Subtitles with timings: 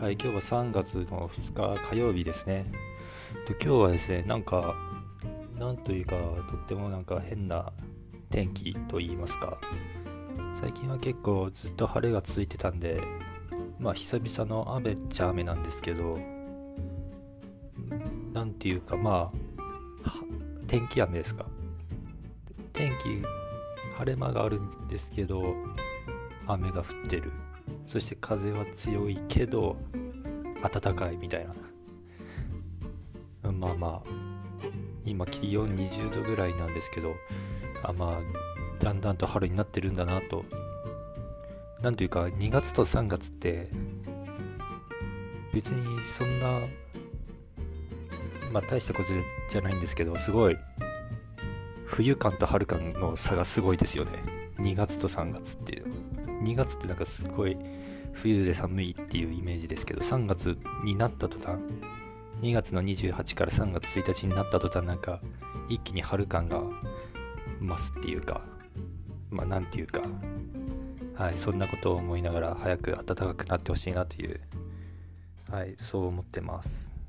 [0.00, 2.64] はい、今日は3月の2日火曜日ですね。
[3.46, 4.74] と今日はですね、なんか、
[5.58, 6.16] なんというか、
[6.48, 7.70] とってもなんか変な
[8.30, 9.60] 天気と言いますか、
[10.58, 13.02] 最近は結構ずっと晴れが続いてたんで、
[13.78, 16.18] まあ久々の雨っちゃ雨なんですけど、
[18.32, 19.30] なんていうか、ま
[20.06, 20.12] あ、
[20.66, 21.44] 天気雨ですか。
[22.72, 23.22] 天気、
[23.98, 25.54] 晴れ間があるんですけど、
[26.46, 27.30] 雨が降ってる。
[27.86, 29.76] そして風は強いけど
[30.62, 31.54] 暖かいみたいな。
[33.52, 34.10] まあまあ
[35.04, 37.14] 今気温20度ぐらいなんですけど
[37.82, 40.44] あまあだんだんと春になってるんだなと。
[41.82, 43.70] なんというか2月と3月って
[45.52, 46.60] 別にそんな
[48.52, 49.08] まあ大したこと
[49.48, 50.58] じゃないんですけどすごい
[51.86, 54.12] 冬感と春感の差がすごいですよね。
[54.58, 55.86] 2月と3月っていう
[56.42, 57.56] 2月ってなんかすごい
[58.12, 61.58] 冬で寒いっていうイメージですけど3月になった途端
[62.40, 65.20] 2月の28から3月1日になった途端なんか
[65.68, 66.62] 一気に春感が
[67.60, 68.46] 増すっていうか
[69.30, 70.02] まあなんていうか
[71.14, 74.40] はいそんなことを思いながら早く暖かくなってほしいなという
[75.50, 76.99] はいそう思ってます。